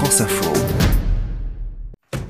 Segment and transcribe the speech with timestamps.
[0.00, 0.50] France Info.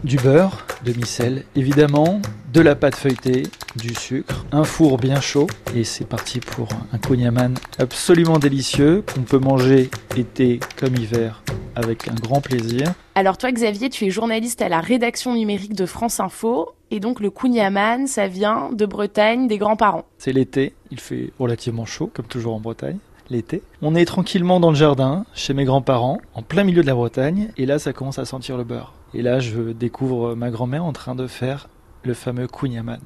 [0.02, 2.20] Du beurre, demi-sel, évidemment,
[2.52, 3.44] de la pâte feuilletée,
[3.76, 5.46] du sucre, un four bien chaud,
[5.76, 11.44] et c'est parti pour un kouign-amann absolument délicieux qu'on peut manger été comme hiver
[11.76, 12.92] avec un grand plaisir.
[13.14, 17.20] Alors toi Xavier, tu es journaliste à la rédaction numérique de France Info, et donc
[17.20, 20.06] le kouign-amann, ça vient de Bretagne, des grands-parents.
[20.18, 22.98] C'est l'été, il fait relativement chaud, comme toujours en Bretagne
[23.30, 23.62] l'été.
[23.82, 27.50] On est tranquillement dans le jardin, chez mes grands-parents, en plein milieu de la Bretagne,
[27.56, 28.94] et là ça commence à sentir le beurre.
[29.14, 31.68] Et là je découvre ma grand-mère en train de faire
[32.02, 33.00] le fameux kouign-amann,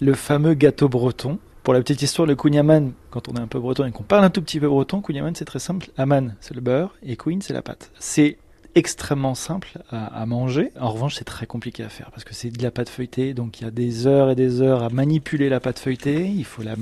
[0.00, 1.38] le fameux gâteau breton.
[1.62, 4.24] Pour la petite histoire, le kouign-amann, quand on est un peu breton et qu'on parle
[4.24, 5.88] un tout petit peu breton, kouign-amann c'est très simple.
[5.96, 7.90] Amann c'est le beurre et kouign c'est la pâte.
[7.98, 8.38] C'est
[8.76, 10.70] extrêmement simple à, manger.
[10.78, 13.60] En revanche, c'est très compliqué à faire parce que c'est de la pâte feuilletée, donc
[13.60, 16.26] il y a des heures et des heures à manipuler la pâte feuilletée.
[16.26, 16.74] Il faut la,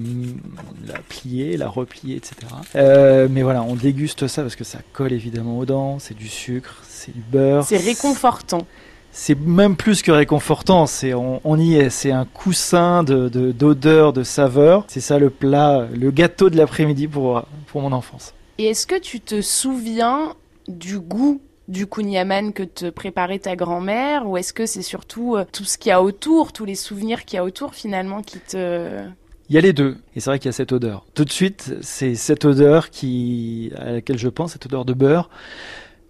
[0.86, 2.34] la plier, la replier, etc.
[2.74, 5.98] Euh, mais voilà, on déguste ça parce que ça colle évidemment aux dents.
[6.00, 7.64] C'est du sucre, c'est du beurre.
[7.64, 8.66] C'est réconfortant.
[9.12, 14.20] C'est même plus que réconfortant, c'est on, y est, c'est un coussin de d'odeur, de,
[14.20, 14.84] de saveur.
[14.88, 18.34] C'est ça le plat, le gâteau de l'après-midi pour pour mon enfance.
[18.58, 20.34] Et est-ce que tu te souviens
[20.66, 25.44] du goût du kouign que te préparait ta grand-mère ou est-ce que c'est surtout euh,
[25.50, 28.38] tout ce qu'il y a autour, tous les souvenirs qu'il y a autour finalement qui
[28.38, 29.02] te...
[29.50, 31.04] Il y a les deux, et c'est vrai qu'il y a cette odeur.
[31.12, 35.28] Tout de suite, c'est cette odeur qui, à laquelle je pense, cette odeur de beurre,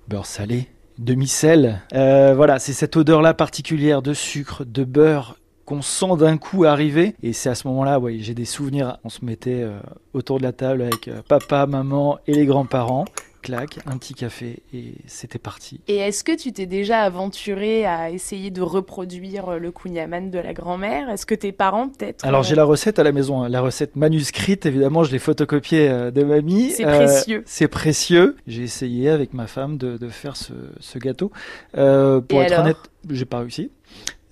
[0.06, 1.82] beurre salé, demi-sel.
[1.94, 7.16] Euh, voilà, c'est cette odeur-là particulière de sucre, de beurre qu'on sent d'un coup arriver.
[7.24, 8.98] Et c'est à ce moment-là, ouais, j'ai des souvenirs.
[9.02, 9.80] On se mettait euh,
[10.12, 13.04] autour de la table avec papa, maman et les grands-parents
[13.44, 15.80] claque, un petit café et c'était parti.
[15.86, 19.94] Et est-ce que tu t'es déjà aventuré à essayer de reproduire le kouign
[20.30, 21.10] de la grand-mère?
[21.10, 23.48] Est-ce que tes parents peut-être Alors j'ai la recette à la maison, hein.
[23.48, 26.70] la recette manuscrite évidemment, je l'ai photocopiée euh, de mamie.
[26.70, 27.38] C'est précieux.
[27.38, 28.36] Euh, c'est précieux.
[28.46, 31.30] J'ai essayé avec ma femme de, faire ce, gâteau.
[31.76, 32.76] Euh, pour être honnête,
[33.10, 33.70] j'ai pas réussi.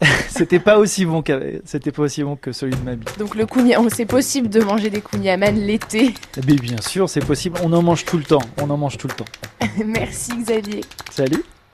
[0.29, 1.23] c'était pas aussi bon
[1.65, 3.05] c'était pas aussi bon que celui de mamie.
[3.19, 3.47] Donc le
[3.91, 5.23] c'est possible de manger des kouign
[5.55, 6.15] l'été.
[6.47, 7.59] Mais bien sûr, c'est possible.
[7.63, 8.43] On en mange tout le temps.
[8.61, 9.25] On en mange tout le temps.
[9.87, 10.81] Merci Xavier.
[11.11, 11.45] Salut.